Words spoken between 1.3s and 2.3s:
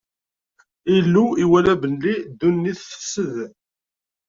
iwala belli